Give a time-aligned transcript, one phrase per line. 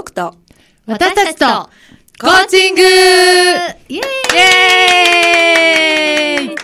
[0.00, 0.34] 僕と
[0.86, 1.44] 私たちと
[2.18, 3.98] コーチングイイエーイ
[4.38, 6.56] エーイ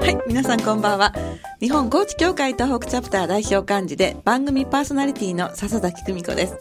[0.00, 1.14] はい、皆さんこんばんは。
[1.60, 6.56] 日本コーチ協会東北チャプター代表幹事で番組パーソナリティの笹崎久美子です。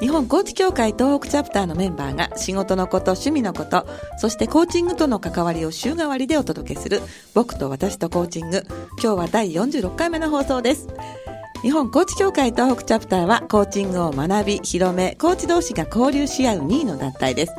[0.00, 3.86] 日本コーチ協会東北チャプターのメンバーが仕事のこと、趣味のこと、
[4.18, 7.02] そしてコーチングとの関わりを週替わりでお届けする
[7.34, 8.62] 僕と私とコーチング。
[9.02, 10.88] 今日は第46回目の放送です。
[11.62, 17.54] 日本コーチ協会東北チャプターはコーチングを学び、広め、コーチ同士が交流し合う2位の団体です。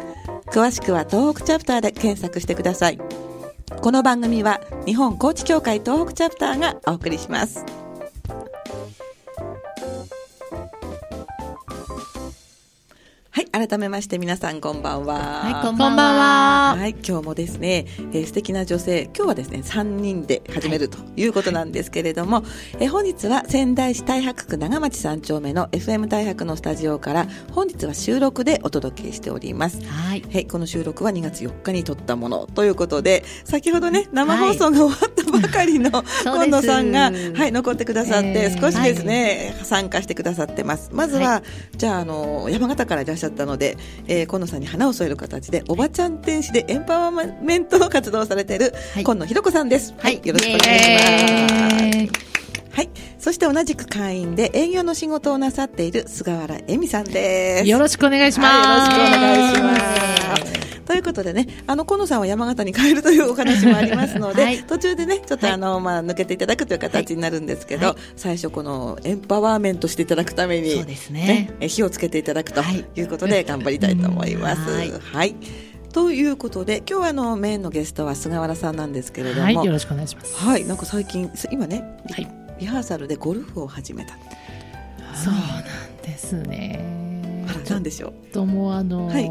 [0.47, 2.99] 詳しくは東北チャプターで検索してください。
[3.81, 7.78] この番組は日本コーチ協会東北チャプターがお送りします。
[13.67, 15.15] 改めまして皆さんこんばんは。
[15.43, 16.03] はい、こんばんは。
[16.03, 22.43] ははい、今日もですね、えー素敵な女性、今日はですね、3人で始めるということなんですけれども、
[22.79, 29.85] えー本日は仙台市太白区長町3丁目の FM 太白のスタジオから、本日は収録でお届けしております。
[29.85, 30.23] はい。
[30.31, 35.89] はい、この収録は2月4日に撮ったものということで、先ほどね、生放送が終わったばかりの
[36.23, 40.91] 今野さんが、はい、残ってくださって、えー少しですね、参加してくださってます。
[40.93, 41.43] まずは、
[41.75, 49.93] じゃあ、あの、山形からいらっしゃったので、えー、今野さんに花を添える形で、おばちゃん天使でエンパワーメントの活動をされている、はい今野ひろ子さんです。
[49.97, 50.89] はい、よろしくお願いし
[51.51, 52.29] ます。
[52.71, 52.89] はい。
[53.17, 57.67] そして同じく会員で営業の仕事をなさっている菅原恵美さんです。
[57.67, 58.67] よろしくお願いします。
[58.67, 60.78] はい、よろしくお願いします。
[60.89, 74.61] ということでね、あの、河野さんは山形に帰るというお話もありますので、はい途中でね、ちょっとあの、まあ、抜けていただくという形になるんですけど、はい最初このエンパワーメントしていただくために、そうですねえ火をつけていただくとはいいうことで頑張りたいと思います。
[74.71, 75.35] はいはい。
[75.93, 80.35] ということで、今日はあの、メインのゲストは菅原さんなんですけれども、はい、よろしくお願いします。
[80.43, 84.17] はい、なんか最近、今ね、リはいリハーサルでゴルフを始めた。
[85.13, 86.83] そうなんですね。
[87.69, 88.33] なんでしょう。
[88.33, 89.29] ともうあの、はい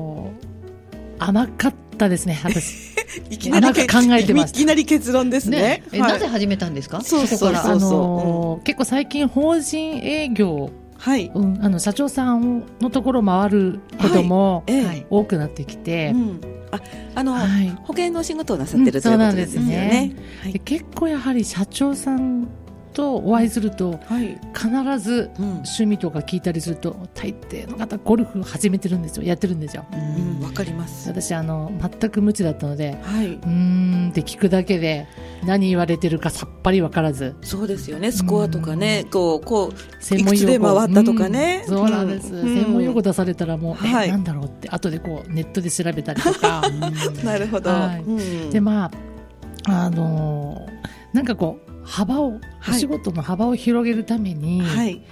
[1.18, 2.96] 甘かったですね、私。
[3.30, 3.74] いきなり考
[4.10, 5.58] えてましたいきなり結論ですね。
[5.58, 6.12] ね、え、はい。
[6.12, 7.00] なぜ始めたんですか？
[7.00, 7.78] そうそうあそう。
[7.78, 11.30] の、結構最近法人営業、はい。
[11.34, 14.64] うん、あの社長さんのところ回ることも
[15.10, 16.40] 多くなってきて、うん、
[16.72, 16.80] あ
[17.14, 17.68] あの、はい。
[17.84, 20.12] 保険のお仕事をなさってる、うんということですよそうなんねで
[20.42, 20.42] す。
[20.42, 20.52] はい。
[20.52, 22.48] で結構やはり社長さん
[22.98, 24.40] とお会いするとはい。
[24.52, 25.44] 必ずうん。
[25.58, 29.22] 趣味とか聞いたりすると大抵の方ゴルフ始めてるんですよ。
[29.22, 29.86] やってるんですよ。
[29.92, 31.08] うん、わかります。
[31.08, 33.26] 私あの全く無知だったのではい。
[33.26, 35.06] うーんって聞くだけで
[35.44, 37.36] 何言われてるかさっぱり分からず。
[37.42, 38.10] そうですよね。
[38.10, 41.62] スコアとかね、こう、こう、専門いくつで回ったとかね。
[41.68, 42.54] うんそうなんです、うん。
[42.54, 46.62] 専門用語出されたらもう、はなんだろうって後でこうネットで調べたりとか。
[47.22, 47.70] なるほど。
[47.70, 48.02] はい。
[48.02, 48.50] うん。
[48.50, 48.90] でま
[49.66, 50.78] ああのー
[51.12, 52.40] なんかこう幅を、はい。
[52.70, 55.02] お仕事の幅を広げるために、はい。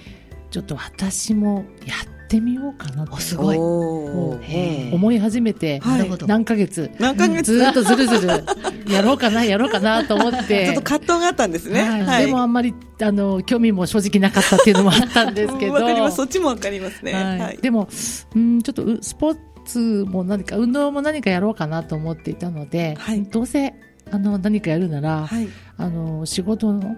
[0.51, 1.93] ちょっと私もや
[2.25, 3.13] ってみようかなと。
[3.13, 3.57] おすごい。
[3.57, 6.09] 思い始めて、はい。
[6.27, 6.91] 何ヶ月？
[6.99, 7.53] 何ヶ月？
[7.53, 8.43] ずーっとずるずる。
[8.87, 10.67] やろうかなやろうかなと思って。
[10.67, 11.81] ちょっと葛藤があったんですね。
[11.83, 12.25] はい。
[12.27, 15.73] でもあんまりあの興味も正直なかったっていうのもあったんですけど。
[15.73, 16.17] う んわかります。
[16.17, 17.57] そっちもわかりますね。
[17.61, 17.89] でも
[18.35, 23.23] うんちょっとうスポーツも何か運動も何かやろうかなと思っていたので、はい。
[23.23, 23.73] どうせ
[24.11, 25.47] あの何かやるなら、はい。
[25.77, 26.95] あの仕事の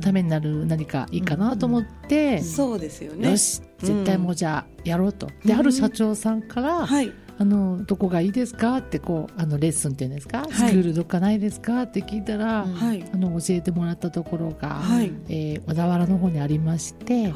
[0.00, 3.30] ためになる何かいいかなと思って、そうですよね。
[3.30, 7.12] よし絶対もうじゃあやろうと、でうんある社長さんから、はい。
[7.36, 11.82] あのどこがいいですかってこうあのレッスンっていうんですか、いスクールどっかないですか？
[11.82, 13.04] って聞いたら、うんはい。
[13.12, 15.12] あの教えてもらったところが、はい。
[15.28, 17.32] えー小田原の方にありまして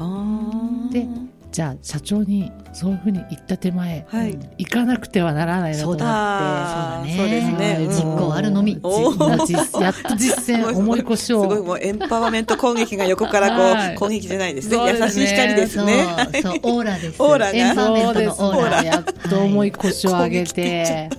[0.91, 1.05] で
[1.51, 4.37] じゃあ社長にそういうふうに言った手前、はい。
[4.59, 6.03] 行かなくてはならないなと思って。
[6.03, 7.01] そうだ。
[7.03, 7.15] ね。
[7.17, 7.73] そうですね。
[7.73, 7.89] はいうん。
[7.89, 8.73] 実行あるのみ。
[8.73, 13.95] やっと 実践重い腰すごいをもうエンパワーメント攻撃が横からこう、はい。
[13.95, 14.69] 攻撃じゃないです。
[14.69, 14.99] ねね。
[14.99, 16.05] 優しい光ですそうね、
[16.41, 17.15] そう、オーラです。
[17.21, 17.51] オーラが。
[17.51, 18.83] エンパワーメントのオーラ。
[18.83, 21.09] やっと重い腰を上げて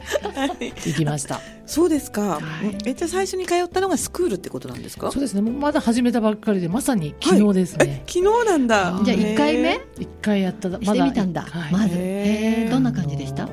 [0.87, 1.41] 行きました
[1.71, 2.77] そうですか、はい。
[2.85, 5.13] えじゃあ最初に通ったのがスクールってことなんですか？
[5.13, 5.41] そうですね。
[5.49, 9.01] まだ始めたばっかりでまさに昨日ですえね、昨日なんだ。
[9.05, 9.81] じゃあ一回目？
[9.99, 10.84] 一回やったまだ。
[10.84, 11.43] してみたんだ。
[11.43, 11.72] はい。
[11.72, 11.95] まず。
[11.95, 12.65] へー。
[12.65, 12.71] へー。
[12.71, 13.49] どんな感じでした？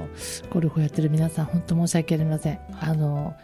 [0.49, 2.59] ゴルフをやってる皆さん本当申し訳ありません。
[2.81, 3.35] あの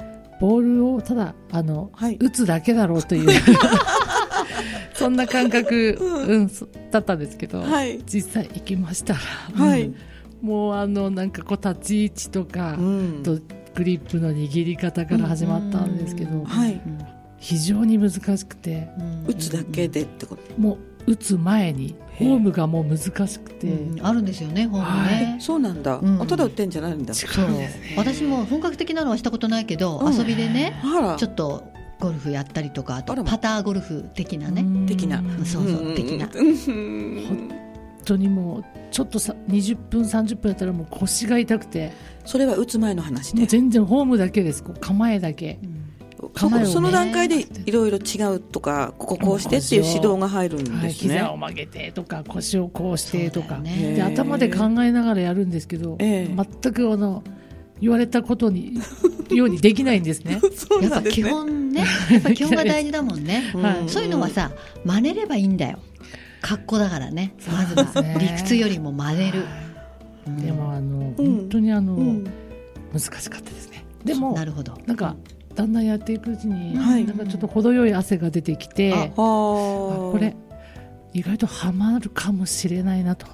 [0.42, 2.18] ボールをただあの、はい。
[2.20, 3.30] 打つだけだろうという。
[4.96, 6.52] そんな感覚、うん
[6.92, 8.00] だったんですけど、はい。
[8.06, 9.20] 実際行きましたら、
[9.54, 9.84] はい。
[9.84, 9.96] うん。
[10.42, 13.24] もうあのなんかこう立ち位置とか、うん。
[13.24, 13.38] と
[13.76, 16.82] グリップの握り方から始まったんですけど、うんはい。
[17.38, 18.90] 非常に難しくて。
[18.98, 19.26] うん。
[19.28, 20.78] 打つだけでってことも
[21.08, 24.06] う打つ前にフォームがもう難しくて、うん。
[24.06, 24.26] あるん。
[24.26, 25.38] ですよね、本当はね。
[25.40, 25.84] そうなん。
[25.84, 26.22] だ、うん。
[26.22, 26.70] あただ売ってん。
[26.70, 27.06] じゃないん。
[27.06, 27.46] だそう
[27.98, 30.16] 私も本格的なのはしたことないけど、うん。
[30.16, 30.80] 遊びでね
[31.18, 31.64] ちょっと
[32.00, 34.86] ゴルフやったりとかあとパターゴルフ的なねうん。
[34.86, 36.28] 的なそうそう的な
[38.04, 41.92] 当にもうちょっとさ20分30分やったらもう腰が痛くて。
[42.26, 44.64] それは打つ前の話で全然フォームだけです。
[44.64, 45.60] こう構えだけ。
[46.20, 53.96] そ構えをねその段階でいろいろ違うとかこここうしてっていう指導が入るんはい、ですね、膝を曲げてとか腰をこうしてとか、ね。
[53.96, 56.48] で頭で考えながらやるんですけど、ええ。
[56.62, 57.24] 全くあの
[57.82, 58.80] 言われたことに
[59.32, 60.40] ようにできないんですね。
[60.56, 63.90] そうやっぱ基本ねやっぱ基本が大事だもんね、はい。
[63.90, 64.52] そういうのはさ
[64.86, 65.80] 真似ればいいんだよ
[66.44, 67.34] 格好だからね。
[67.52, 68.28] まずはそうですね。
[68.36, 69.46] 理屈よりも真似る、
[70.28, 71.38] うんでもあの、うん。
[71.40, 72.24] 本当にあの、うん。
[72.92, 73.86] 難しかったですね。
[74.04, 74.78] でもなるほど。
[74.86, 75.16] なんか
[75.56, 77.06] だんだんやっていくうちに、はい。
[77.06, 79.08] なんかちょっと程よい汗が出てきて、ああ。
[79.08, 80.36] ここれ
[81.14, 83.26] 意外とハマるかもしれないなと。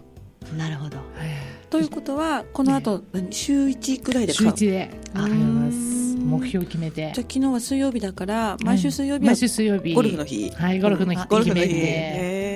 [0.55, 0.97] なるほど。
[1.69, 3.31] ということはこの後、何？
[3.31, 4.91] 週1ぐらいで週か一で。
[5.13, 5.23] あ。
[5.23, 6.15] 通います。
[6.15, 7.11] 目標決めて。
[7.13, 7.27] じゃあ。
[7.27, 9.93] 昨日は水曜日だから毎週水曜日は毎週水曜日。
[9.93, 10.49] ゴルフの日。
[10.51, 11.61] はいゴルフの日ゴルフの日。
[11.61, 12.48] 決めてへー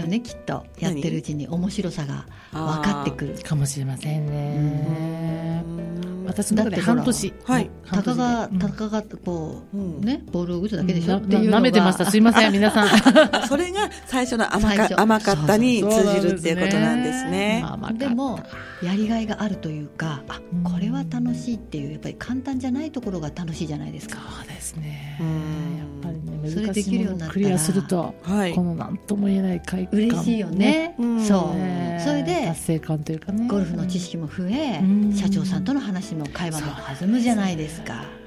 [0.00, 0.64] よねきっと。
[0.78, 3.38] やってるうちに面白さが分かってくる。
[3.42, 5.62] かもしれませんね。
[5.66, 6.24] うん。
[6.26, 7.34] 私だって半年。
[7.44, 7.70] はい。
[7.86, 8.58] たかがうん。
[8.58, 10.00] たかがこう、うん。
[10.00, 11.50] ねボールを打つだけでしょ、なっていうのが。
[11.52, 12.10] なめてました。
[12.10, 12.88] すいません、 皆さん。
[12.88, 17.60] あそれが最初の甘か甘かったに通じるっていうことなんですね。
[17.62, 17.92] まあまあ。
[17.92, 18.40] でも
[18.82, 20.62] やりがいがあるというかあうん。
[20.62, 24.18] これは楽しいっていうやっぱり簡単じゃないところが楽しいじゃないですか。
[24.38, 25.18] そうですね。
[25.20, 25.78] うん。
[25.78, 27.32] やっぱりね、それで難しいもきるようになったら。
[27.32, 28.54] クリアすると、はい。
[28.54, 28.62] こ。
[28.62, 29.98] の何とも言えない快感。
[29.98, 30.94] 嬉しいよね。
[30.98, 31.24] うん。
[31.24, 33.46] そう、ねそれで達成感というかね。
[33.48, 35.12] ゴルフの知識も増え、うん。
[35.14, 36.66] 社長さんとの話も会話も
[37.00, 38.19] 弾むじゃないですか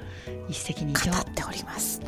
[0.48, 1.10] 一石二鳥。
[1.10, 2.00] 語っております。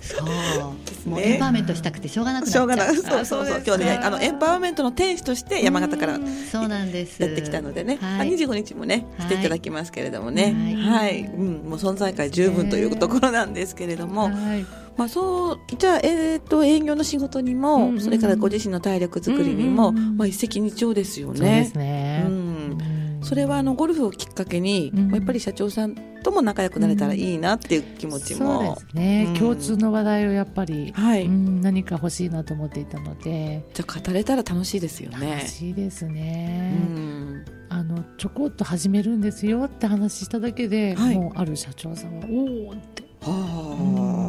[0.00, 1.32] そう、もうね。
[1.32, 2.96] エンパワーメントしたくてしょうがなくしょうがない。
[2.96, 3.62] そうそうそう。
[3.66, 6.18] 今日ね、かあのエンパワーメントの天使として山形から
[6.50, 7.22] そうなんです。
[7.22, 8.28] やってきたのでね、はい。
[8.28, 9.28] あ25日もね、はい。
[9.28, 11.20] していただきますけれどもね、ははい。
[11.20, 14.66] い、うん、もう存在感十分というところなんですけれども、はい。
[14.96, 21.36] まあそう、じゃあ、えっ、と、営業の仕事にも、それからご自身の体力作りにも、まあ一石二鳥ですよね。
[21.36, 22.24] そうですね。
[22.26, 22.32] うん。
[22.32, 23.20] うん。
[23.22, 25.10] それはあのゴルフをきっかけに、うん。
[25.10, 29.34] やっぱり社長さんとも仲良くなれたらいいなっていう気持ちそうも、ですね、うん。
[29.38, 31.26] 共通の話題をやっぱり、はい。
[31.26, 35.36] うん何か欲しいなと思っていたので、じゃあ語れたら楽しいですよね。
[35.36, 35.48] 楽。
[35.48, 37.44] しいですうね、ん。
[37.68, 41.16] あのちょこっと始めるんですよって話しただけで、はい。
[41.18, 43.04] もうある社長さんはおおって。
[43.20, 44.23] は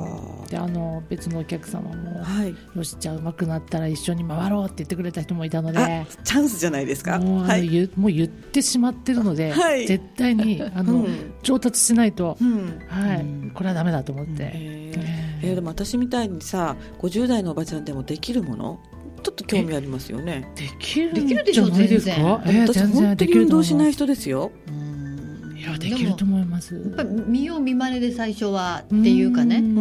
[0.49, 2.55] であの別のお客様もあ、はい。
[2.75, 7.19] よしじゃあ上手くなったら一緒に回ろうって言ってくれた人もいたのであ、チャンスじゃないですか？
[7.19, 7.67] もうはい。
[7.67, 12.79] 言もう言ってしまってるので、はい絶対にあの、うん上達しないと、うん。
[12.87, 18.79] はいうんこれはダメだと思って、えーええーでも私みたいにさ、50代のおばちゃんでもできるもの？
[19.23, 20.51] ちょっと興味ありますよね。
[20.55, 22.13] できるできるんでしょじゃないですか？
[22.45, 24.51] えー私全然本当に運動しない人ですよ。
[24.67, 24.84] うんい
[25.65, 26.75] やできると思います。
[26.75, 29.77] やっぱり見よう見まねで最初はっていうかね、うん。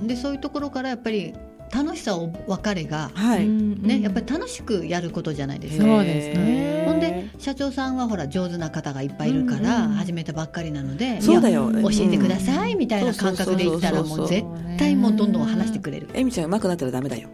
[0.00, 0.06] うん。
[0.06, 1.34] でそういうところからやっぱり
[1.72, 3.48] 楽しさを分かれが、はい。
[3.48, 5.84] ねやっぱり楽しくやることじゃないですか。
[5.84, 6.84] そうですね。
[6.86, 11.70] ほんで社長さんはほら上手な方がいっぱいいるから始めたばっかりなので、そうだよ。
[11.72, 12.40] 教えてくだい。
[12.40, 14.44] さいみたいな感覚で言ったらもう絶
[14.78, 16.08] 対もうどんどん話してくれる。
[16.14, 17.28] えみちゃん上手くなったらダメだよ。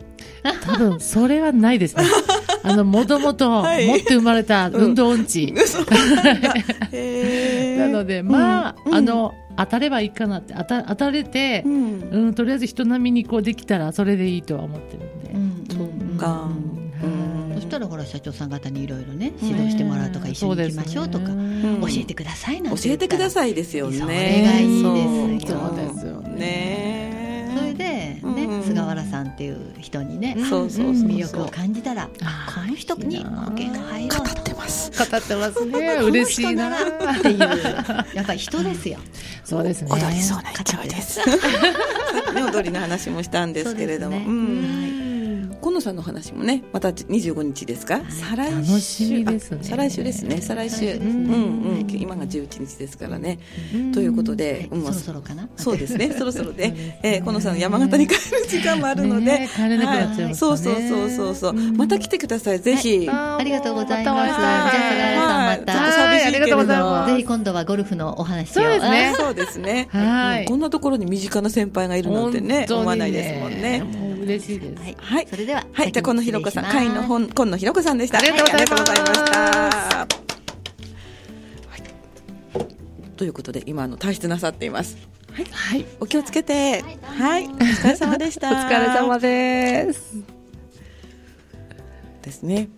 [0.62, 2.05] 多分それはないですね
[2.62, 4.00] あのもともと持 はい。
[4.00, 5.52] って生まれた運動音痴、
[7.78, 8.94] なのでまあ、うん。
[8.94, 12.08] あの当たればいいかなって当た当たれてう、ん。
[12.10, 15.64] うん、とりあえず人並みにこうできたらそれでいいとは思ってるんで、うん。
[15.76, 16.48] そうか。
[17.02, 17.55] うん。
[17.55, 23.98] そしたらほら社長さん方にいろいろね指導してもらうとか一緒に行きましょうとか、ん教えてくださいなんて教えてくだいさいですよね。
[23.98, 25.58] それがいいですよ。
[25.58, 26.34] そうですよね。
[26.38, 32.10] ねそれでね、うん菅原さんっていう人にね、魅力を感じたら、こ
[32.66, 34.90] の人に保険が入ろう語ってます。
[34.90, 35.98] 語ってますね。
[36.02, 37.38] 嬉しいなっていう。
[38.14, 38.98] やっぱり人ですよ。
[39.44, 39.90] そうですね。
[39.90, 41.20] 踊りそうな勢いです。
[41.20, 44.16] ね、 踊りの話もしたんですけれども。
[44.19, 44.80] うん
[45.70, 48.50] 今野さんの話もね、また25日ですか、再来
[48.81, 49.24] 週。
[49.24, 50.96] ですねあ再来週ですね、再来週。
[50.96, 53.39] うんうん、今が11日ですからね。
[53.94, 55.48] ということで、うんはいそろそろかな？
[55.55, 63.08] そうですね、 そろそろねえー、このさん山形に帰る時間もあるので、ね帰れなくなっちゃいますそうそうそうそうそう、うんまた来てください、ぜひ。
[63.08, 64.31] あありがとうございます。
[64.32, 65.46] じゃあ菅原さんまた。
[65.46, 68.55] はいちょっと寂しいけれどはいありがとうございますぜひ今度はゴルフのお話を。
[68.55, 69.86] そうですねそうですね。
[69.93, 74.10] はいうんこんなところに身近な先輩がいるなんてね、思わないですもんね。
[74.24, 74.82] 嬉しいです。
[74.82, 74.96] はい。
[74.98, 75.27] はい。
[75.29, 75.59] それでは。
[75.72, 75.93] はい。
[75.93, 77.24] じゃあ、今野ひろこさん、会の本。
[77.24, 78.19] 本、今野ひろこさんでした。
[78.19, 79.40] ありがとうございました。
[79.43, 80.10] はい
[83.17, 84.96] ということで、今、あの、退出なさっています。
[85.31, 85.44] はい。
[85.44, 85.84] はい。
[86.00, 86.82] お気をつけて。
[87.02, 87.46] はい。
[87.46, 88.48] お疲れ様でした。
[88.50, 90.17] お疲れ様です。
[92.22, 92.70] ですね。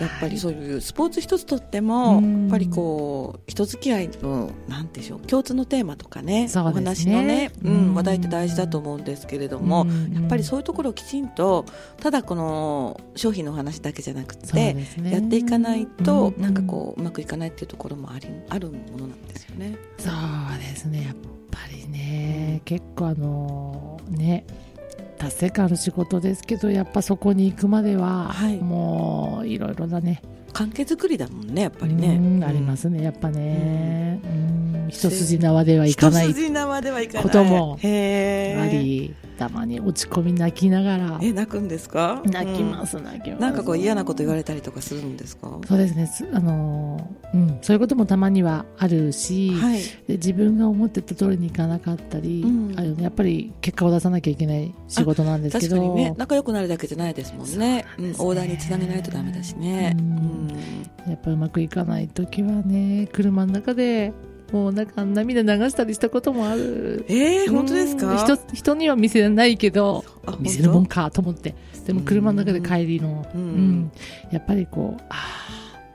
[0.00, 2.40] やっぱりそういうスポーツ一つとっても、うん。
[2.42, 7.92] やっぱりこう人付き合いのなんでしょう共通のテーマとかねそうお話のね、ううん。
[7.92, 10.12] ん、話題って大事だと思うんですけれども、うん。
[10.12, 11.64] やっぱりそういうところをきちんと
[11.98, 14.86] ただこの商品のお話だけじゃなくて、ね。
[15.04, 16.42] やっていかないと、うん。
[16.42, 19.76] なんかこううまくいかないっていうところもありあるものなんですよね。
[19.98, 21.04] そうですね。
[21.04, 21.14] やっ
[21.50, 22.62] ぱりね。
[22.64, 24.44] 結構あのね
[25.20, 28.56] 達成感ある仕事ですけどやっぱそこに行くまでは、はい。
[28.56, 30.22] もういろいろだね。
[30.52, 32.16] 関係作りだもんねやっぱりね。
[32.16, 34.88] うんありますねやっぱね、うん。
[34.88, 37.22] 一筋縄ではいか一ない筋縄ではいかない。
[37.22, 41.18] こともありたまに落ち込み泣きながら。
[41.22, 42.20] え泣くんですか？
[42.26, 43.40] 泣きます、泣きます。
[43.40, 45.58] なんかこう嫌なこと言われたりとかするんですか？
[45.66, 46.06] そうですね。
[46.06, 47.58] すあのーうん。
[47.62, 49.80] そういうこともたまにはあるし、はい。
[50.06, 52.78] で自分が思ってた通りにいかなかったり、うん。
[52.78, 55.76] あのやっぱり結果を出さなきゃいけない仕事なんですけど。
[55.76, 56.14] 確かにね。
[56.18, 57.48] 仲良くなるだけじゃないですもんね。
[57.48, 57.86] そうなんね。
[57.98, 60.08] うん、オーダーにつなげないとダメだしね、ううん
[60.48, 60.50] ん。
[61.08, 64.12] やっぱうまくいかない時はね車の中で
[64.52, 67.04] もうなんか涙流したりしたこともある。
[67.08, 68.10] えー、本当ですか？
[68.10, 71.54] うん人人には見せないけどあ見せるもん本かと思って。
[71.86, 73.40] でも車の中で帰りの、うん。
[73.40, 73.92] うん
[74.30, 75.14] やっぱりこうあ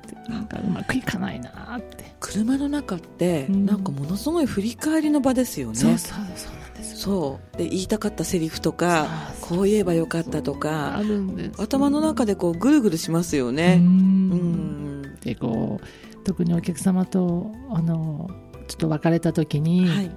[0.07, 3.65] ーってなんかうまくいかないなーって、当車の中って、うん。
[3.65, 5.75] なんかものすごい振り返りの場ですよね。
[5.75, 7.57] そうそうそうなんですそう。
[7.57, 9.07] で言いたかったセリフとか
[9.39, 11.01] そうこう言えばよかったとあか
[11.57, 13.79] 頭の中でこうぐるぐるしますようねん。
[13.79, 18.29] うん、でこう特にお客様とあの
[18.67, 20.11] ちょっと別れた時に、はい。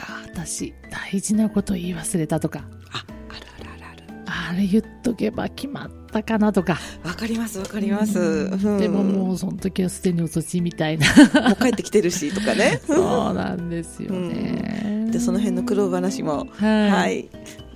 [0.00, 2.64] あー私大事なこと言い忘れたとか。
[2.92, 4.52] ああるあるあるある。
[4.52, 6.78] あれ言っとけば決まったかなとか。
[7.04, 8.78] わかりますわかります、うん。
[8.78, 11.06] でももううその時はすでに遅しみたいな。
[11.48, 12.80] もう帰ってきてるしとかね。
[12.86, 16.46] そうなんですよね、でその辺の苦労話も。
[16.52, 17.28] はい、はい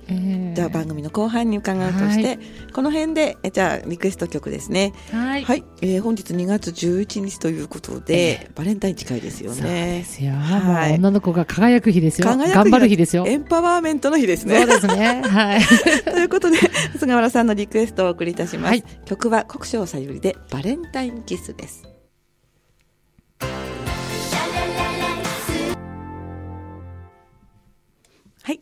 [0.07, 2.39] えーじゃあ番組の後半に伺うとして、はい。
[2.73, 4.93] この辺でえじゃあリクエスト曲ですね。
[5.11, 10.95] はい、はい、えー本日2月11日ということで、バレンタイン近いですよそうでねすよ、はい。
[10.95, 12.27] 女の子が輝く日ですよ。
[12.27, 12.55] 輝く日。
[12.55, 13.25] 頑張る日ですよ。
[13.27, 15.21] エンパワーメントの日ですそうねですね。
[15.23, 15.61] はい。
[16.05, 16.57] ということで
[16.97, 18.83] 菅原さんのリクエストをお送りいたします、はい。
[19.05, 21.94] 曲は国生さゆりでバレンタインキスです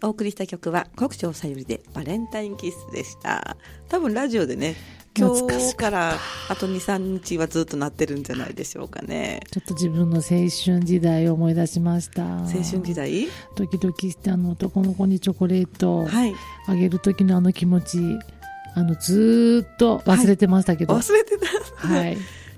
[0.04, 3.56] お送りした曲は国生さゆりでバレンタインキスでした。
[3.88, 4.76] 多分ラジオでね、
[5.18, 6.18] 今日懐から
[6.50, 9.40] あと2、3日はずっとなってるんじゃないでしょうかね。
[9.50, 10.50] ちょっと自分の青春
[10.84, 13.30] 時代を思い出しました青春時代？
[13.56, 16.36] ドキドキしてあの男の子にチョコレートはい。
[16.68, 18.00] あげる時のあの気持ち
[18.76, 21.48] あのずーっと忘れてましたけど、はい忘れてた。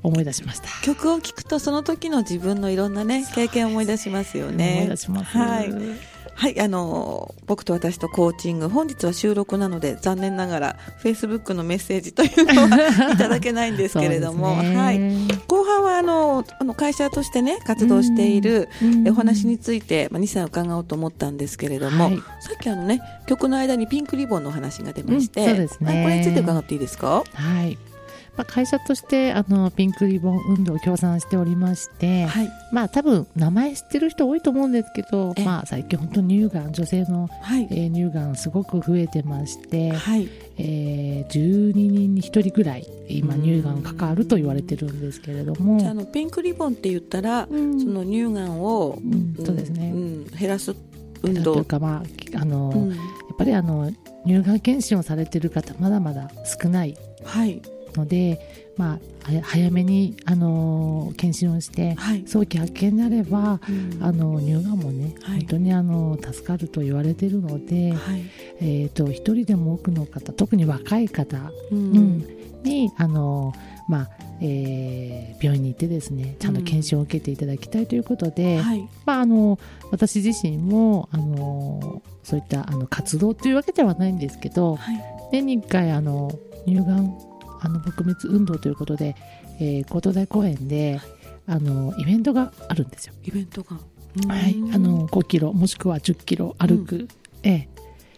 [0.02, 4.78] 思い出しました、曲を聴くとその時の自分のいろんなね経験を思い出しますよね。
[4.78, 15.00] 思い出します、はいはい、あの僕と私とコーチング本日は収録なので残念ながらフェイスブックのメッセージというのは いただけないんですけれども、はい、
[15.48, 22.18] 後半はあのあの会社としてね活動しているうんお話について、まあ、2歳伺おうと思ったんですけれども、はい。
[22.18, 22.24] さ
[22.54, 25.94] っきあのね曲の間にピンクリボンの話が出まして、うんそうですね。
[25.94, 27.24] はいこれについて伺っていいですか？
[27.34, 27.78] はい
[28.38, 32.50] まあ、会社としてあのピンクリボン運動を協賛しておりまして、はい。
[32.72, 37.68] まあ多分名前知ってる人多いと思うんですけどえ、まあ、最近本当に乳がん女性の、はい。
[37.72, 40.28] えー乳がんすごく増えてまして、はい。
[40.58, 45.80] えー12人に1人ぐらい今うん乳がんかかると言われてるんですけれども。
[45.80, 47.80] じゃああのピンクリボンって言ったら、うん。
[47.80, 50.76] その乳がんを、うんそうですね、うん減らす
[51.24, 52.04] 運とい動うかま
[52.36, 52.90] ああの、うん。
[52.90, 52.98] やっ
[53.38, 53.92] ぱりあの
[54.26, 56.30] 乳がん検診をされてる方まだまだ
[56.62, 56.98] 少ない。
[57.24, 57.62] はい
[57.96, 58.40] ので、
[58.78, 59.00] まあ、
[59.44, 64.04] 早めに、あの検診をしてはい、早期発見であればうん。
[64.04, 65.40] あの乳がんもね、はい。
[65.40, 68.24] 本当にあの助かると言われているので、はい。
[68.60, 71.38] えー、と一人でも多くの方特に若い方、
[71.72, 71.94] ううん。
[72.20, 72.26] ん
[72.64, 73.54] にあの、
[73.88, 74.10] まあ
[74.42, 78.88] えー病院に行ってですねちゃんと検診を受けていただきたいということで、はい。
[79.06, 79.60] まあ、あの
[79.92, 85.04] 私自身もあのそういったあの活動というわけではないんですけどはい。
[85.32, 86.32] 年に1回あの
[86.66, 87.16] 乳がん
[87.66, 89.16] あの撲滅運動ということで、
[89.60, 91.02] えー、高等大公園で
[91.48, 93.14] あのイベントがあるんですよ。
[93.24, 93.78] イベントが、
[94.28, 97.08] はい、あの5キロもしくは10キロ歩く、
[97.44, 97.70] ええ。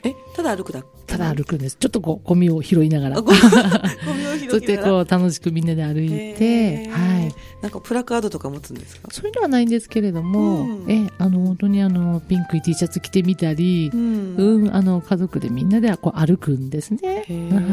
[0.04, 1.78] えただ歩くだただ歩くんです。
[1.78, 3.22] ちょっとこうゴミを拾いながら。
[3.22, 9.08] ゴミを拾そうやってこう楽しくみんなで歩いて、はい、なんかプラカードとか持つんですか？
[9.12, 10.92] そういうのはないんですけれども、うん。
[10.92, 14.36] えあの本当にあのピンクい T シャツ着てみたり、ん。
[14.38, 17.26] うん、あの家族でみんなでこう歩くんですね。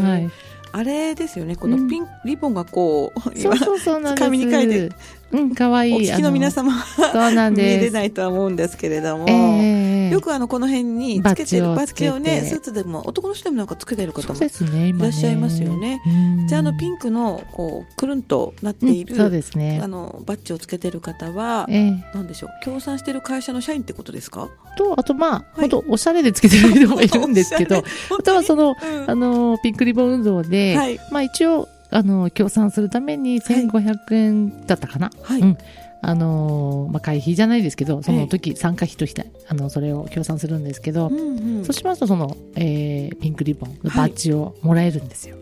[0.05, 0.31] はい。
[0.77, 4.25] あれですよねこのピン、リボンがこうそうそうそうなんです。
[4.25, 4.91] 紙に書いて
[5.31, 5.95] うん、かわいい。
[5.95, 7.91] お聞きの皆様はそうなん見れ。
[7.91, 14.39] ないとは思うんですけれども、ええよくあのこの辺につけてるバッバッジをねスーツでも男の人でもなんかつけてる方も。
[14.39, 16.49] いらっしゃいますよねうん。
[16.49, 19.87] じゃああのピンクのこうくるんとなっている、うんそうですねあ。
[19.87, 24.51] のバッジをつけてる方はええなんでしょう協賛してる会社の社員ってことですか？
[24.77, 27.79] と、あとまあ、い本当おしゃれでつけてる人もいるんですけど、
[28.19, 30.99] あとはその、うんあの、ピンクリボン運動で、はい。
[31.11, 35.11] まあ一応、あの、協賛するために1500円だったかな？
[35.23, 35.41] はい。
[35.41, 35.59] うん。
[36.07, 41.65] あのーまあ、会費じゃないですけど、そええの時参加費として、あの、それを協賛するんですけど、うんうん。
[41.65, 45.37] そうしますと、その、えーピンクリボン、はいバッジをもらえるんですよ。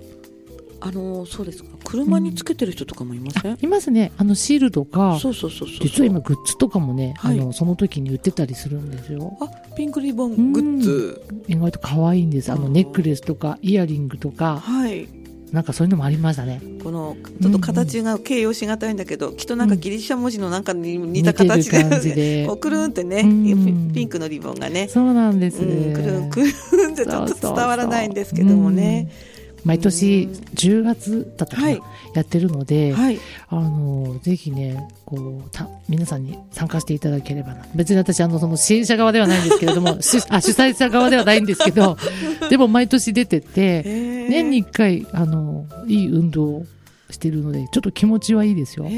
[0.84, 1.70] あのそうですか。
[1.84, 4.10] 車につけてる人とかもいません、あいますね。
[4.16, 5.78] あの、シールとか、そうそうそうそう。
[5.80, 7.38] 実は今グッズとかもね、はい。
[7.38, 9.38] あの、その時に売ってたりするんですよ。
[9.40, 9.46] あ
[9.76, 11.22] ピンクリボングッズ。
[11.46, 12.50] 意外と可愛いんです。
[12.50, 15.06] あの、ネックレスとか、イヤリングとか、はい。
[15.52, 16.60] なんかそういうのもありましたね。
[16.82, 22.46] このちょっと形が形容しがたいんだけど、きっとなんかギリシャ文字のなんかに似た形で似てる感じで。
[22.48, 23.92] こうくるんってね、うん。
[23.92, 25.62] ピンクのリボンがね、そうなんです。
[25.62, 26.46] うん、くるんくる
[26.88, 29.08] んってちょっと伝わらないんですけどもね。
[29.26, 29.31] うん
[29.64, 31.80] 毎年10月だったかな、はい。
[32.14, 37.64] やってるので、はい、あのぜひねこうた皆さんに参加していただければな。
[37.74, 41.96] 別に私あのその支援者側ではないんですけれども 主あ主催者側ではないんですけど
[42.50, 46.66] でも毎年出てて年年に1回あのいい運動を
[47.10, 48.84] してるのでちょっと気持ちはいいですよ。
[48.84, 48.94] はい。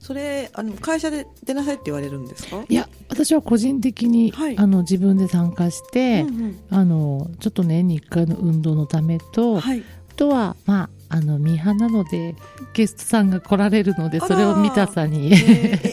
[0.00, 2.62] それあの会社で出なさいって言われるんですか？
[2.68, 4.58] いや私は個人的に、はい。
[4.58, 6.58] あの自分で参加して、うんうん。
[6.70, 12.34] あのちょっと年に1回の運動のためと、はい、あとは、まあ、あの、ミーハーなので、
[12.72, 15.36] ゲストさんが来られるので、それを見たさに、え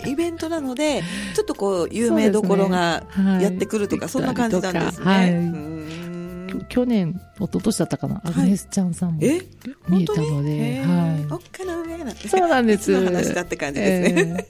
[0.06, 1.04] ーイベントなので
[1.36, 3.44] ちょっとこう有名どころがはい。
[3.44, 5.06] やってくるとかそ,、んな感じなんですね。
[5.06, 5.81] はい
[6.70, 9.42] 去年、一昨年だったかな、アグネスちゃんさんもえ？
[9.90, 11.28] 見えたので、へー。
[11.28, 12.12] おはっかな上な。
[12.12, 12.94] そうなんです。
[13.04, 14.48] 話だって感じですね。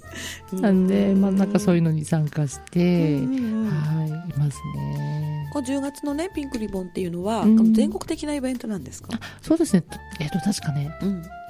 [0.52, 5.50] えーなんで、まあ、なんかそういうのに参加して、はい、いますね。
[5.54, 9.10] こう10月のねピンクリボンっていうのは、全国的なイベントなんですか、
[9.42, 9.84] そうですね。
[10.20, 11.41] えっ、と、確かね、うん、えー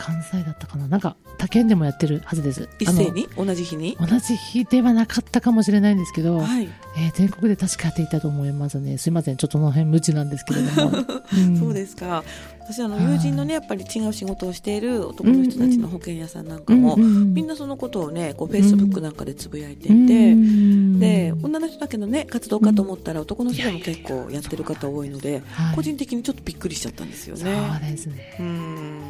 [0.00, 0.88] 関西だったかな。
[0.88, 2.70] なんか、他県でもやってるはずです。
[2.78, 3.28] 一斉に？
[3.36, 3.98] 同じ日に？
[4.00, 8.96] 同じ日ではなかったかもしれないんですけど、はい、えー全国で確かやっていたと思いますね。
[8.96, 9.36] すいません。
[9.36, 10.98] ちょっとその辺無知なんですけれども。
[11.36, 12.24] んそうですか
[12.60, 27.80] 私あのはい友人のねやっぱり違う仕事をしている男の人たちの保険屋さんなんかも、うんうんみんなそのことをねこうフェイスブックなんかでつぶやいていて、うんで女の人だけのね活動かと思ったら男の人でも結構やってる方多いので、はい個人的にちょっとびっくりしちゃったんですよそうね。
[27.90, 28.36] ですね。
[28.38, 29.00] うん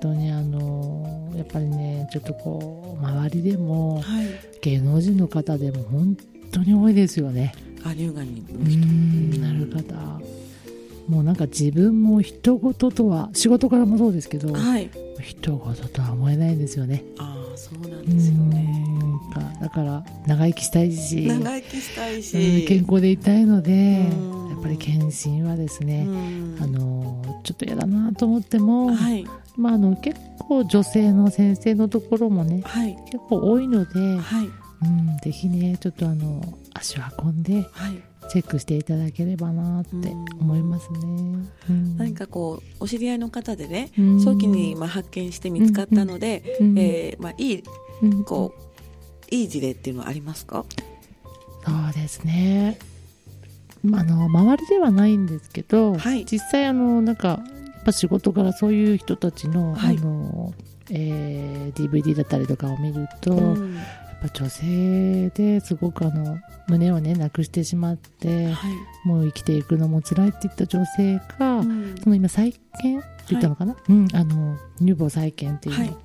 [0.00, 4.26] 当にあのやっぱりね、ちょっとこう、周りでも、はい、
[4.60, 6.16] 芸能人の方でも本
[6.52, 7.54] 当に多いですよね。
[7.84, 9.94] あ乳がんにうんなる方。
[11.08, 17.02] もうなんか自分も人事とは、仕事からもそうですけど、はい人事とは思えないんですよね。
[17.18, 18.84] ああそうなんうですよね。
[19.60, 26.58] だから、長生きしたいし、長生きしたいうんし、健康でいたいのでうんやっぱり検診はですね、うん。
[26.60, 29.26] あのちょっと嫌だなと思っても、はい。
[29.56, 32.96] まあ、あの結構女性の先生のところもねはい。
[33.04, 34.48] 結構多いので、はい。
[34.82, 36.42] うん、ぜひねちょっとあの
[36.74, 38.02] 足を運んではい。
[38.28, 39.92] チェックしていただければなって
[40.40, 40.98] 思いますね。
[41.70, 41.96] うん。
[41.96, 44.20] 何かこうお知り合いの方でね、うん。
[44.20, 46.78] 早期にまあ発見して見つかったので、うん。
[46.78, 47.64] えーまあいい
[48.02, 48.24] うん。
[48.24, 50.64] こういい事例っていうのはありますか？
[51.64, 52.78] そうですね。
[53.86, 56.24] まあ、あの周りではないんですけど、はい。
[56.24, 57.34] 実際あのなんかや
[57.80, 59.96] っぱ仕事からそういう人たちの,、はい。
[59.96, 60.52] あの
[60.90, 63.74] えー DVD だったりとかを見ると、うん。
[63.74, 63.84] やっ
[64.22, 69.08] ぱ女性ですごくあの胸をねなくしてしまって、はい。
[69.08, 71.94] もう生きていくのも辛いって言った女性が、うん。
[72.02, 75.96] その今再建って言ったのかな、うん、あの乳房再建っていうの、はい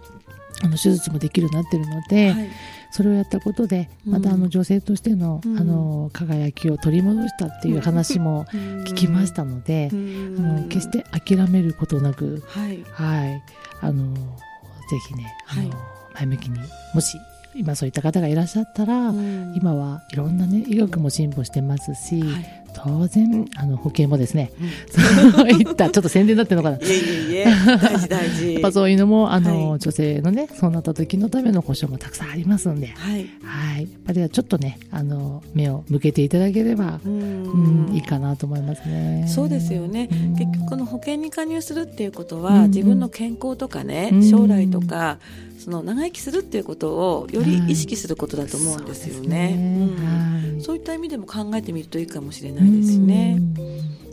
[0.64, 2.50] あの手術もできるようになってるので、はい。
[2.92, 4.14] それをやったことでうん。
[4.14, 5.58] またあの女性としての,、うん。
[5.58, 8.46] あの輝きを取り戻したっていう話も
[8.86, 10.36] 聞きましたので、うん。
[10.40, 12.84] あの決して諦めることなく、はい。
[12.92, 13.44] はい、
[13.82, 15.78] あのぜひね、あのはい。
[16.16, 16.60] 前向きに
[16.94, 17.18] もし
[17.56, 19.54] 今そういった方がいらっしゃったら、うん。
[19.56, 26.78] 今はいろんなね医学も進歩してますし、はい当然あの保険もですね、うんそういったちょっと宣伝になってるのかな。
[26.78, 28.54] いえいえ大事大事。
[28.54, 33.30] やっぱそういうのも、あの、はい女性のね、そうなった時のための保証もたくさんありますんで、はい。
[33.44, 33.82] はい。
[33.82, 39.26] やっぱりちょっとね、あの、目を向けていただければ、ううん、んいいかなと思いますね。
[39.28, 45.18] そうですよね、うん結局この保険に加入するっていうことうんは、自分の健康とかね、うん将来とか
[45.58, 49.54] その長生きするっていうことをより意識することだと思うんですよね。
[49.56, 50.62] うんはい。
[50.64, 53.40] そういった意味でも考えてみるといいかもしれないですしね。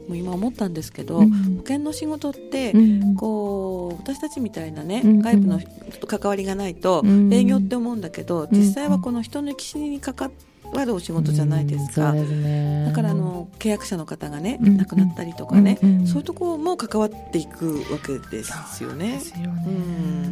[0.08, 1.30] もう今思ったんですけど、うん。
[1.30, 3.14] 保険の仕事って、うん。
[3.14, 5.10] ここう私たちみたいなね、うん。
[5.10, 5.60] うん外部の
[6.06, 7.32] 関わりがないと、うん。
[7.32, 8.48] 営業って思うんだけど、ん。
[8.50, 10.32] 実際はこの人の歴史に関
[10.72, 12.12] わるお仕事じゃないですか。
[12.12, 12.86] ね。
[12.86, 14.76] だからあの契約者の方がね、うん。
[14.78, 19.12] 亡くなったりとかね、そういうところも関わっていくわけですよね。
[19.12, 20.28] ですよね。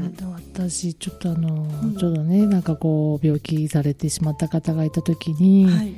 [0.55, 1.97] 私ちょっとあの、うん。
[1.97, 5.95] ちょうどねなんかこう病気されてしまった方がいた時に、はい。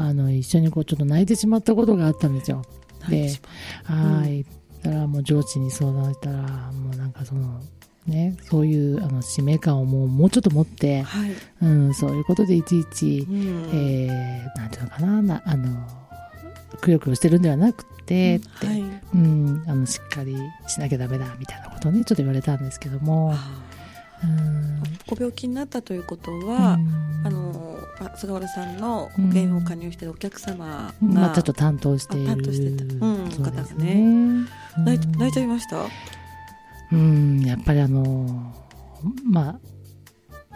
[0.00, 2.62] あの一緒にこうちょっと泣いてしまったことがあったんですよ。
[3.00, 3.40] 泣いてし
[3.88, 4.44] まうはい。
[4.82, 7.60] だからもう上司に相談したらもうなんかその
[8.06, 11.32] ねそういうあの使命感をもうもうちょっと持って、はい。
[11.62, 15.86] うんそういうことでいちいち、うんえーなんていうのかななあの
[16.80, 18.80] くよくよしてるんではなくてって、はい。
[19.14, 20.36] うん、あのしっかり
[20.68, 23.62] しなきゃダメだみたいなことをねちょっと言われたんですけども、あ
[24.22, 27.37] うんーご病気になったということは、うんあの
[28.00, 32.30] あ菅原さんの保険を加入しているお客様が、まあ、ちょっと担当している。
[32.30, 33.06] あ担当してた。
[33.06, 33.92] うん方がね。
[33.94, 34.44] うん。
[34.84, 35.76] 泣い泣いちゃいました？
[36.92, 38.54] うんやっぱりあの
[39.24, 39.52] まあ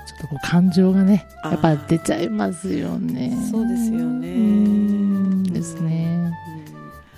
[0.07, 3.37] ちょっとこう感情がねやっぱ出ちゃいますよね。
[3.51, 4.29] そうですよね。
[4.29, 5.43] うん。
[5.43, 6.33] ですね。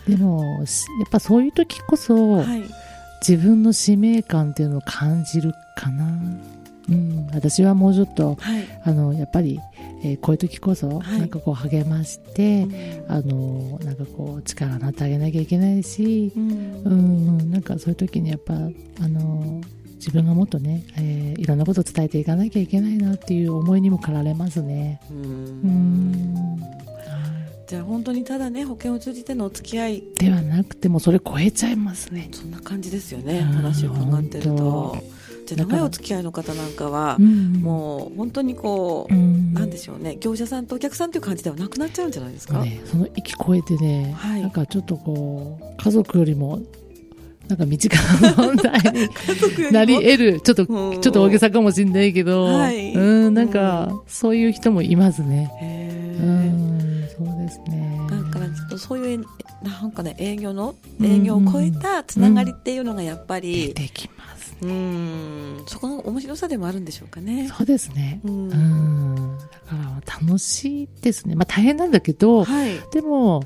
[0.08, 2.62] でもしやっぱそういう時こそ、はい。
[3.26, 6.04] 自分の使命感っていうのを感じるかな。
[6.90, 7.26] うん。
[7.32, 8.64] 私はもうちょっとはい。
[8.84, 9.58] あのやっぱり、
[10.04, 11.18] えーこういう時こそ、はい。
[11.20, 13.04] なんかこう励まして、うん。
[13.08, 19.60] あのなんかこう力になってあげなきゃいけないし、ううんん、なんかそういう時にやっぱあの
[19.94, 25.00] 自分がもっとね、えーいろんなことを伝えていかなきゃいけないなっていう思いにも駆られますね。
[25.10, 26.12] ううん。
[26.12, 26.60] ん
[27.66, 30.02] じゃあ本当にただね保険を通じてのお付き合い。
[30.18, 32.28] ではなくてもそれ超えちゃいますね。
[32.32, 33.46] そんな感じですよねうん。
[33.54, 34.50] 話を伺ってると。
[34.56, 35.02] 本
[35.46, 37.52] じゃあ長いお付き合いの方なんかはうん。
[37.54, 39.52] もう本当にこううん。
[39.54, 44.42] なんでしょうね業者さんとお客さんという感じではなくなっちゃうんじゃないですか、ね、その域超えてね、はい。
[44.42, 46.60] なんかちょっとこう家族よりも
[47.48, 48.80] なんか身近な問題
[49.66, 52.94] になり得るちょっとうんちょっと大げさかもしれないけど、はい。
[52.94, 55.50] うんなんかそういう人もいますね。
[56.20, 57.83] うんそうですね。
[58.74, 59.24] とそういう
[59.62, 64.54] なんかね営業のうん営業を超えたつながりっていうのがやっぱ出りてきます。
[64.62, 67.48] うんそこの面白さでもあるんでしょうかね。
[67.48, 68.20] そうですね。
[68.24, 71.34] ううんんだから楽しいですね。
[71.34, 72.78] まあ大変なんだけど、はい。
[72.92, 73.42] でも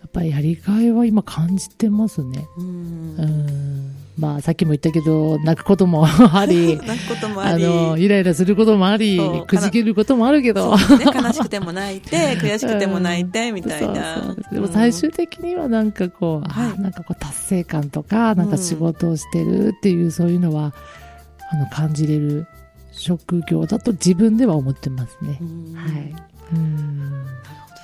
[0.00, 2.46] やっぱりやりがいは今感じてますね。
[2.56, 6.04] ううんんまあさっきも言ったけど泣くことも
[6.34, 6.76] あり。
[6.76, 7.64] 泣くこともああり。
[7.64, 10.76] の、イライラすることもありくじけることもあるけど。
[10.76, 10.82] ね、
[11.14, 14.14] 悲しくても泣いて、 悔しくても泣いて、みたいな。
[14.16, 20.74] そうそうでも最終的にはなんかこう、あはいなんかこう達成感とか、なんか仕事をしてるっていう、そういうのは、
[21.52, 22.46] あの、感じれる
[22.90, 25.44] 職業だと自分では思ってますねう。
[25.44, 25.84] んは。
[25.86, 26.14] ないる
[26.54, 27.12] うん。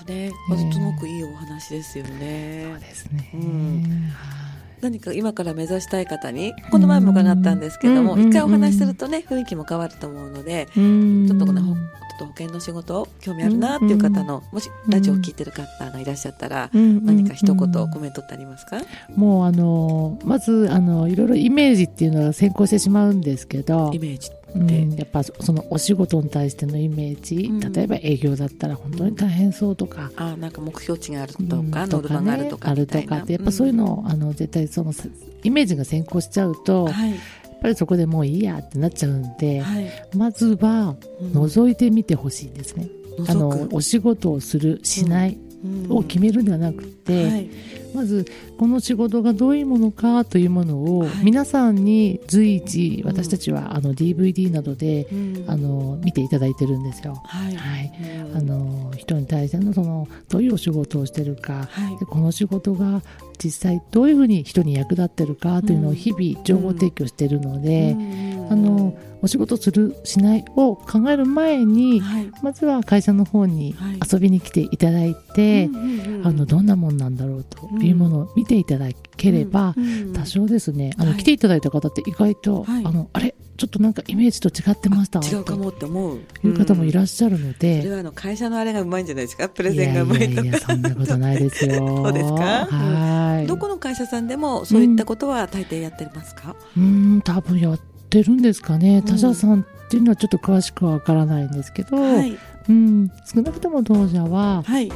[0.01, 0.29] ほどね。
[0.29, 0.33] ね
[0.73, 2.81] すごくいいお話ですよねそう。
[2.81, 3.31] ですね。
[3.35, 4.54] うんは
[4.85, 17.03] 何か今から目指したい方に、この前も伺ったんですけども、うん一回お話しするとね、雰囲気も変わると思うので、ちょっとこの、ちょっと保険の仕事、興味あるなっていう方の、もしラジオを聞いてる方がいらっしゃったら、うん。
[17.07, 18.83] 何か一言うんコメントってありますか？
[19.16, 24.31] もうあの、まず、あの、いろいろイメージっていうのが先行してしまうんですけどイ、メージ。
[24.55, 27.73] うん、やっぱそそのお仕事に対してのイメージ、うん。
[27.73, 31.71] 例えば営業だったら本当に大変そうとか、あなんか目標値があるとうん。
[31.71, 32.87] か、ノルマがあるとかある。
[32.87, 35.05] とかってやっぱそういうのを、あの絶対そのさ
[35.43, 37.14] イメージが先行しちゃうと、やっはい。
[37.62, 39.90] ぱりそこでもういいやってなっちゃうんで、はい。
[40.17, 41.29] まずはうん。
[41.33, 42.88] 覗いてみてほしいんですね、
[43.19, 45.44] あ覗のくお仕事をするしないうん
[45.88, 47.50] を決めるんではなくて、はい。
[47.94, 48.27] まず
[48.59, 51.11] この仕事がどういうものかというものをはい。
[51.22, 55.44] 皆さんに随時うん私たちはあの DVD などでうん。
[55.46, 57.22] あの見ていただいてるんですよ。
[57.24, 57.55] はい。
[57.55, 57.92] はい。
[58.29, 61.98] うんあの人に対してのそのどういうお仕事をしてるかはい。
[61.98, 63.03] でこの仕事が
[63.42, 72.31] 実際どういうふうに人に役立ってるかというのを日々情報提供しているので、うんあのお仕事するしないを考える前にはい。
[72.43, 73.99] まずは会社の方にはい。
[74.12, 81.19] 遊びに来ていただいて、うんうんうんあのどんなもんなんだろうというものを見ていただければ、うんうん多少ですねあの、はい。
[81.19, 82.85] 来ていただいた方って意外と、はい。
[82.87, 86.17] あのあれちょっとなんかイメージと違ってましたと違うかもって思う。
[86.17, 86.95] いう方もいる。
[86.95, 89.49] らっしゃるので、それはあの会社のあれがうまいんじゃないですか？
[89.49, 90.40] プレいゼンがうまいとか。
[90.43, 91.75] やいやそんなことないですよ。
[91.77, 92.67] そうですか？
[92.67, 93.47] はい。
[93.47, 99.00] どこの会社さんでもそういったことは大抵やってますか、うーん多分やってるんですかね？
[99.00, 99.03] ん。
[99.03, 102.37] 他社さんっていうのはちょっと詳しくはわからないんですけど、はい。
[102.68, 104.90] うん、少なくとも当社ははい。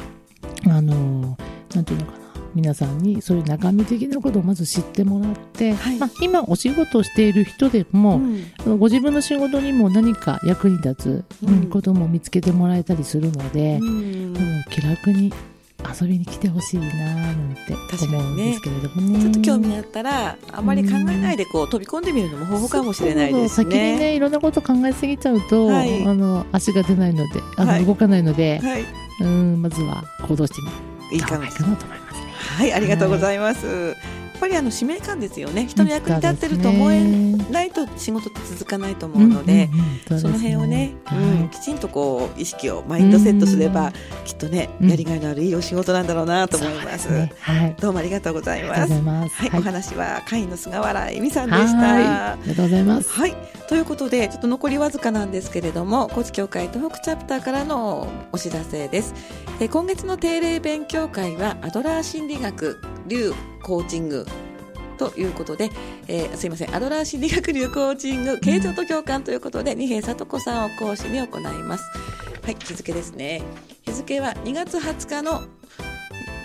[0.67, 1.37] あの
[1.73, 2.19] なんていうのかな？
[2.55, 5.99] 皆さんにそういう中身的なことをまず知ってもらって、はい。
[5.99, 8.19] まあ、今お仕事をしている人でも、
[8.65, 8.79] うん。
[8.79, 11.25] ご自分の仕事にも何か役に立つ、
[11.69, 14.33] ことも見つけてもらえたりするので、うん。
[14.71, 15.31] 気楽に
[16.01, 17.73] 遊びに来てほしいななんて
[18.05, 19.19] 思うんですけれどもね。
[19.21, 23.99] ちょっと興味あったらあまり考えないでこう飛び込んでみるのも方法かもしれないですそうそう先にね。
[23.99, 26.05] ねいろんなこと考えすぎちゃうと、はい。
[26.05, 27.85] あの足が出ないのであの、はい。
[27.85, 28.85] 動かないので、はい、
[29.21, 31.49] うんまずは行動してみいいかもた方がい。
[31.49, 32.27] いかなと思いますね。
[32.57, 33.95] はい、ありがとうございます。
[34.39, 35.67] やっぱりあの使命感ですよね。
[35.67, 37.03] 人の役に立ってると思え
[37.51, 43.91] ないと仕事って続かないと思うので、うんうんうんその辺をね、はいうん、きちんとこう意識をマインドセットすれば、
[44.25, 47.11] きっとね、うんやりがいのあるいいお仕事なんだろうなと思います。
[47.11, 48.93] ねはいどうもありがとうございます。
[48.93, 51.93] はい、お話は会員の菅原恵美さんではいした。
[52.33, 53.09] ありがとうございます。
[53.09, 53.35] はい。
[53.67, 59.13] ということで、ちょっと残りわずかなんですけれども、高知協会東北チャプターからのお知らせです。
[59.59, 64.25] えー今月の定例勉強会は、アドラー心理学、流コーチング、
[64.99, 65.71] ということで、
[66.07, 71.83] えーすいません、アドラー心理学流コーチング、形状と共感ということで、二平里子さんを講師に行います。
[72.43, 73.41] はい、日付ですね。
[73.85, 75.43] 日付は2月20日の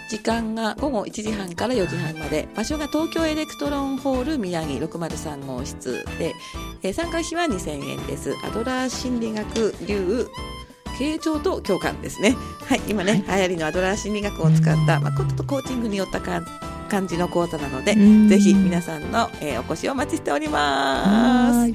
[0.09, 6.35] 時間が午後1時半から4時半まで、場所が東京エレクトロンホール宮城603号室で、
[6.83, 8.35] えー参加費は2000円です。
[8.45, 10.29] アドラー心理学流
[10.97, 12.37] 傾聴と共感ですね。
[12.69, 16.45] はい、今ね、流行りのアドラー心理学を使った、まあ、こととコーチングによったか
[16.85, 21.59] 感じの講座なので、うんぜひ皆さんの、えーお越しをお待ちしております。
[21.59, 21.75] はい